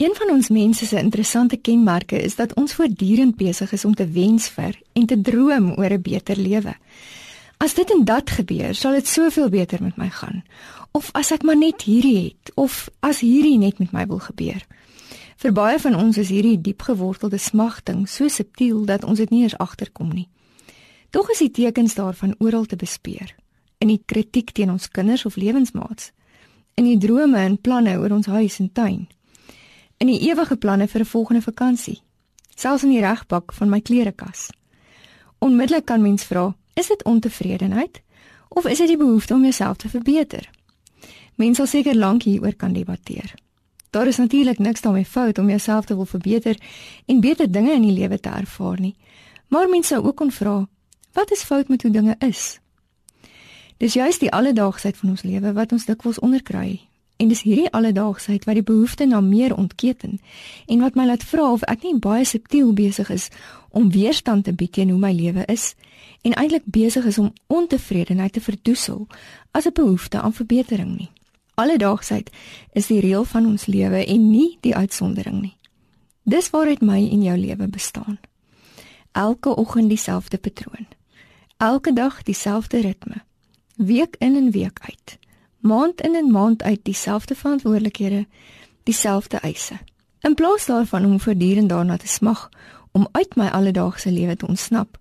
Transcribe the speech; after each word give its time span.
Een 0.00 0.14
van 0.14 0.30
ons 0.30 0.48
mense 0.48 0.86
se 0.86 0.98
interessante 0.98 1.56
kenmerke 1.56 2.16
is 2.22 2.34
dat 2.34 2.54
ons 2.54 2.72
voortdurend 2.74 3.36
besig 3.36 3.72
is 3.72 3.84
om 3.84 3.94
te 3.94 4.06
wens 4.08 4.46
vir 4.48 4.78
en 4.92 5.06
te 5.06 5.20
droom 5.20 5.74
oor 5.76 5.92
'n 5.92 6.02
beter 6.02 6.36
lewe. 6.36 6.74
As 7.56 7.74
dit 7.74 7.90
en 7.90 8.04
dat 8.04 8.30
gebeur, 8.30 8.74
sal 8.74 8.92
dit 8.92 9.06
soveel 9.06 9.48
beter 9.48 9.82
met 9.82 9.96
my 9.96 10.08
gaan. 10.08 10.42
Of 10.90 11.10
as 11.12 11.30
ek 11.30 11.42
maar 11.42 11.56
net 11.56 11.82
hierdie 11.82 12.24
het, 12.24 12.52
of 12.54 12.88
as 13.00 13.20
hierdie 13.20 13.58
net 13.58 13.78
met 13.78 13.92
my 13.92 14.06
wil 14.06 14.18
gebeur. 14.18 14.66
Vir 15.36 15.52
baie 15.52 15.78
van 15.78 15.94
ons 15.94 16.16
is 16.16 16.28
hierdie 16.28 16.60
diepgewortelde 16.60 17.38
smagting 17.38 18.08
so 18.08 18.28
subtiel 18.28 18.84
dat 18.84 19.04
ons 19.04 19.18
dit 19.18 19.30
nie 19.30 19.42
eens 19.42 19.58
agterkom 19.58 20.08
nie. 20.08 20.28
Tog 21.10 21.30
is 21.30 21.38
die 21.38 21.50
tekens 21.50 21.94
daarvan 21.94 22.34
oral 22.38 22.64
te 22.64 22.76
bespeer. 22.76 23.34
In 23.78 23.88
die 23.88 24.02
kritiek 24.06 24.50
teen 24.50 24.70
ons 24.70 24.88
kinders 24.88 25.24
of 25.24 25.36
lewensmaats, 25.36 26.12
in 26.74 26.84
die 26.84 26.98
drome 26.98 27.36
en 27.36 27.60
planne 27.60 27.98
oor 27.98 28.10
ons 28.10 28.26
huis 28.26 28.58
en 28.58 28.72
tuin, 28.72 29.08
in 30.00 30.08
die 30.08 30.20
ewige 30.30 30.56
planne 30.56 30.88
vir 30.88 31.00
'n 31.00 31.06
volgende 31.06 31.42
vakansie, 31.42 32.00
selfs 32.54 32.82
in 32.82 32.90
die 32.90 33.00
regbak 33.00 33.52
van 33.52 33.68
my 33.68 33.80
klerekas. 33.80 34.48
Onmiddellik 35.38 35.84
kan 35.84 36.02
mens 36.02 36.24
vra, 36.24 36.56
is 36.74 36.86
dit 36.86 37.04
ontevredenheid 37.04 38.00
of 38.48 38.66
is 38.66 38.78
dit 38.78 38.88
die 38.88 38.96
behoefte 38.96 39.34
om 39.34 39.42
jouself 39.42 39.76
te 39.76 39.88
verbeter? 39.88 40.50
Mens 41.34 41.56
sal 41.56 41.66
seker 41.66 41.96
lank 41.96 42.22
hieroor 42.22 42.54
kan 42.54 42.72
debatteer. 42.72 43.34
Daar 43.90 44.06
is 44.06 44.16
natuurlik 44.16 44.58
niks 44.58 44.80
daarmee 44.80 45.04
fout 45.04 45.38
om 45.38 45.48
jouself 45.48 45.84
te 45.84 45.94
wil 45.94 46.04
verbeter 46.04 46.56
en 47.06 47.20
beter 47.20 47.52
dinge 47.52 47.72
in 47.72 47.82
die 47.82 47.98
lewe 47.98 48.20
te 48.20 48.28
ervaar 48.28 48.80
nie. 48.80 48.96
Maar 49.48 49.68
mens 49.68 49.86
sou 49.86 50.04
ook 50.04 50.16
kon 50.16 50.32
vra, 50.32 50.68
wat 51.12 51.30
is 51.30 51.42
fout 51.42 51.68
met 51.68 51.82
hoe 51.82 51.90
dinge 51.90 52.16
is? 52.18 52.60
Dis 53.76 53.92
juist 53.92 54.20
die 54.20 54.32
alledaagsheid 54.32 54.96
van 54.96 55.08
ons 55.08 55.22
lewe 55.22 55.52
wat 55.52 55.72
ons 55.72 55.84
dikwels 55.84 56.18
onderkry 56.18 56.89
En 57.20 57.28
dis 57.28 57.42
hierdie 57.42 57.68
alledaagsheid 57.76 58.46
wat 58.48 58.56
die 58.56 58.64
behoefte 58.64 59.04
na 59.04 59.20
meer 59.20 59.52
ontketen 59.56 60.20
en 60.66 60.80
wat 60.80 60.94
my 60.96 61.04
laat 61.04 61.24
vra 61.24 61.50
of 61.52 61.64
ek 61.68 61.82
nie 61.84 61.98
baie 62.00 62.24
subtiel 62.24 62.72
besig 62.72 63.10
is 63.12 63.28
om 63.76 63.90
weerstand 63.92 64.46
te 64.48 64.54
bied 64.56 64.72
teen 64.72 64.88
hoe 64.88 65.00
my 65.02 65.10
lewe 65.12 65.44
is 65.52 65.74
en 66.24 66.32
eintlik 66.32 66.64
besig 66.64 67.04
is 67.04 67.18
om 67.20 67.32
ontevredenheid 67.46 68.32
te 68.32 68.40
verdoesel 68.40 69.06
as 69.52 69.68
'n 69.68 69.76
behoefte 69.76 70.20
aan 70.20 70.32
verbetering 70.32 70.96
nie. 70.96 71.10
Alledaagsheid 71.54 72.30
is 72.72 72.86
die 72.86 73.00
reël 73.00 73.24
van 73.24 73.46
ons 73.46 73.66
lewe 73.66 74.04
en 74.06 74.30
nie 74.30 74.56
die 74.60 74.74
uitsondering 74.74 75.40
nie. 75.40 75.56
Dis 76.22 76.50
waaruit 76.50 76.80
my 76.80 77.08
en 77.10 77.22
jou 77.22 77.38
lewe 77.38 77.68
bestaan. 77.68 78.20
Elke 79.12 79.56
oggend 79.56 79.88
dieselfde 79.88 80.38
patroon. 80.38 80.86
Elke 81.56 81.92
dag 81.92 82.22
dieselfde 82.22 82.80
ritme. 82.80 83.24
Week 83.76 84.16
in 84.18 84.36
en 84.36 84.50
week 84.50 84.78
uit 84.80 85.19
maand 85.60 86.00
in 86.00 86.14
en 86.14 86.30
maand 86.30 86.62
uit 86.62 86.80
dieselfde 86.82 87.34
verantwoordelikhede, 87.34 88.26
dieselfde 88.82 89.36
eise. 89.36 89.78
In 90.20 90.34
plaas 90.34 90.66
daarvan 90.66 91.04
om 91.04 91.20
voortdurend 91.20 91.68
daarna 91.68 91.96
te 91.96 92.08
smag 92.08 92.48
om 92.92 93.08
uit 93.12 93.36
my 93.36 93.46
alledaagse 93.46 94.12
lewe 94.12 94.36
te 94.36 94.46
ontsnap, 94.46 94.98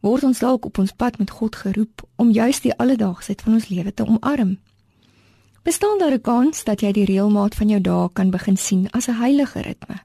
word 0.00 0.22
ons 0.22 0.38
dalk 0.38 0.64
op 0.64 0.78
ons 0.78 0.92
pad 0.92 1.18
met 1.18 1.30
God 1.30 1.56
geroep 1.56 2.04
om 2.16 2.30
juis 2.30 2.60
die 2.60 2.76
alledaagsheid 2.76 3.42
van 3.42 3.52
ons 3.52 3.68
lewe 3.68 3.94
te 3.94 4.06
omarm. 4.06 4.58
Bestaan 5.62 5.98
daar 5.98 6.12
'n 6.12 6.20
kans 6.20 6.64
dat 6.64 6.80
jy 6.80 6.92
die 6.92 7.04
reëlmaat 7.04 7.54
van 7.54 7.68
jou 7.68 7.80
dae 7.80 8.08
kan 8.12 8.30
begin 8.30 8.56
sien 8.56 8.90
as 8.90 9.08
'n 9.08 9.20
heilige 9.20 9.60
ritme? 9.60 9.96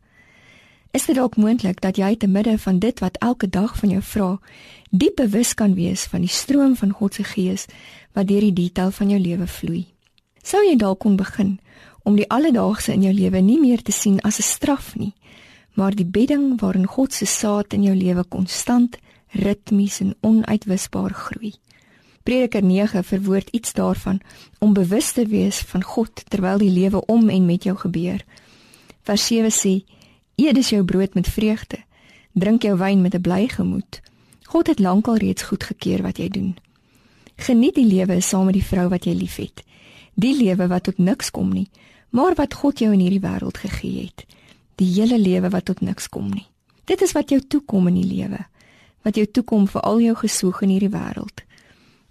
Is 0.92 1.06
dit 1.06 1.16
dalk 1.16 1.36
moontlik 1.38 1.84
dat 1.86 2.00
jy 2.02 2.16
te 2.18 2.28
midde 2.28 2.56
van 2.58 2.80
dit 2.82 3.00
wat 3.00 3.18
elke 3.22 3.50
dag 3.50 3.76
van 3.78 3.92
jou 3.94 4.02
vra, 4.02 4.30
diep 4.90 5.20
bewus 5.22 5.54
kan 5.54 5.76
wees 5.78 6.08
van 6.10 6.24
die 6.26 6.32
stroom 6.34 6.74
van 6.76 6.96
God 6.98 7.14
se 7.14 7.24
Gees 7.24 7.68
wat 8.18 8.28
deur 8.28 8.42
die 8.42 8.56
detail 8.58 8.90
van 8.92 9.12
jou 9.14 9.20
lewe 9.22 9.46
vloei? 9.48 9.84
Sou 10.42 10.64
jy 10.66 10.74
dalk 10.82 11.04
kon 11.06 11.20
begin 11.20 11.60
om 12.04 12.18
die 12.18 12.26
alledaagse 12.26 12.96
in 12.96 13.06
jou 13.06 13.14
lewe 13.14 13.42
nie 13.42 13.60
meer 13.62 13.84
te 13.86 13.94
sien 13.94 14.18
as 14.26 14.40
'n 14.40 14.50
straf 14.50 14.96
nie, 14.96 15.14
maar 15.78 15.94
die 15.96 16.06
bedding 16.06 16.60
waarin 16.60 16.88
God 16.88 17.14
se 17.14 17.26
saad 17.26 17.74
in 17.74 17.84
jou 17.84 17.96
lewe 17.96 18.24
konstant, 18.24 18.98
ritmies 19.30 20.00
en 20.00 20.16
onuitwisbaar 20.22 21.14
groei? 21.14 21.54
Prediker 22.24 22.64
9 22.64 23.04
verwoord 23.04 23.50
iets 23.50 23.74
daarvan 23.74 24.20
om 24.60 24.74
bewus 24.74 25.12
te 25.12 25.26
wees 25.26 25.60
van 25.60 25.84
God 25.84 26.30
terwyl 26.30 26.58
die 26.58 26.72
lewe 26.72 27.06
om 27.06 27.30
en 27.30 27.46
met 27.46 27.64
jou 27.64 27.78
gebeur. 27.78 28.26
Vers 29.04 29.26
7 29.28 29.52
sê 29.52 29.84
Eet 30.40 30.56
dus 30.56 30.70
jou 30.70 30.84
brood 30.84 31.14
met 31.14 31.28
vreugde. 31.28 31.78
Drink 32.32 32.62
jou 32.62 32.78
wyn 32.78 33.02
met 33.02 33.14
'n 33.16 33.22
bly 33.22 33.48
gemoed. 33.48 34.02
God 34.44 34.68
het 34.68 34.80
lankal 34.80 35.16
reeds 35.16 35.44
goedgekeur 35.44 36.02
wat 36.02 36.18
jy 36.18 36.30
doen. 36.30 36.56
Geniet 37.36 37.76
die 37.76 37.86
lewe 37.86 38.22
saam 38.22 38.46
met 38.46 38.54
die 38.54 38.64
vrou 38.64 38.88
wat 38.90 39.04
jy 39.04 39.14
liefhet. 39.14 39.64
Die 40.14 40.44
lewe 40.44 40.68
wat 40.68 40.84
tot 40.84 40.98
niks 40.98 41.32
kom 41.32 41.52
nie, 41.52 41.70
maar 42.10 42.36
wat 42.36 42.54
God 42.54 42.80
jou 42.80 42.94
in 42.94 43.00
hierdie 43.00 43.20
wêreld 43.20 43.58
gegee 43.58 44.02
het. 44.02 44.26
Die 44.76 44.94
hele 44.94 45.20
lewe 45.20 45.50
wat 45.50 45.66
tot 45.66 45.82
niks 45.82 46.10
kom 46.10 46.30
nie. 46.30 46.48
Dit 46.86 47.02
is 47.02 47.12
wat 47.12 47.30
jou 47.30 47.42
toekom 47.42 47.88
in 47.88 47.94
die 47.94 48.16
lewe. 48.16 48.40
Wat 49.02 49.16
jou 49.16 49.28
toekom 49.32 49.68
vir 49.68 49.82
al 49.82 50.00
jou 50.02 50.16
gesoek 50.16 50.62
in 50.62 50.70
hierdie 50.70 50.90
wêreld. 50.90 51.44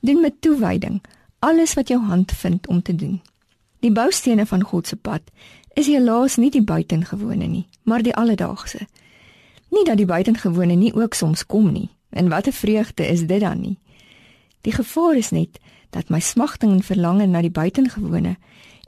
Doen 0.01 0.21
met 0.21 0.41
toewyding 0.41 1.01
alles 1.39 1.75
wat 1.75 1.89
jou 1.89 2.01
hand 2.01 2.33
vind 2.33 2.67
om 2.67 2.83
te 2.83 2.95
doen. 2.95 3.21
Die 3.81 3.93
boustene 3.93 4.47
van 4.47 4.63
God 4.63 4.87
se 4.87 4.97
pad 4.97 5.23
is 5.75 5.87
helaas 5.87 6.37
nie 6.37 6.51
die 6.51 6.63
buitengewone 6.63 7.47
nie, 7.47 7.67
maar 7.83 8.03
die 8.03 8.15
alledaagse. 8.15 8.87
Nie 9.71 9.85
dat 9.85 9.97
die 9.97 10.07
buitengewone 10.07 10.75
nie 10.75 10.95
ook 10.95 11.15
soms 11.15 11.47
kom 11.47 11.73
nie. 11.73 11.91
En 12.11 12.29
wat 12.29 12.47
'n 12.47 12.53
vreugde 12.53 13.07
is 13.07 13.27
dit 13.27 13.41
dan 13.41 13.61
nie? 13.61 13.79
Die 14.61 14.73
gevaar 14.73 15.17
is 15.17 15.31
net 15.31 15.61
dat 15.91 16.09
my 16.09 16.21
smagting 16.21 16.73
en 16.73 16.83
verlange 16.83 17.27
na 17.27 17.41
die 17.41 17.51
buitengewone 17.51 18.37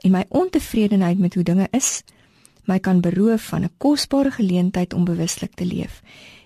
en 0.01 0.11
my 0.11 0.25
ontevredenheid 0.29 1.19
met 1.19 1.33
hoe 1.33 1.43
dinge 1.43 1.67
is, 1.71 2.03
my 2.65 2.79
kan 2.79 3.01
beroof 3.01 3.41
van 3.41 3.63
'n 3.63 3.73
kosbare 3.77 4.31
geleentheid 4.31 4.93
om 4.93 5.03
bewuslik 5.03 5.53
te 5.53 5.65
leef 5.65 6.01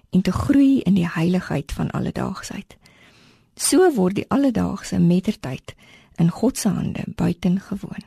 en 0.10 0.22
te 0.22 0.32
groei 0.32 0.80
in 0.80 0.94
die 0.94 1.10
heiligheid 1.10 1.72
van 1.72 1.92
alledaagsheid. 1.92 2.78
So 3.56 3.92
word 3.94 4.16
die 4.16 4.30
alledaagse 4.30 5.00
mettertyd 5.00 5.76
in 6.16 6.30
God 6.30 6.58
se 6.58 6.70
hande 6.70 7.04
buitengewoon. 7.16 8.06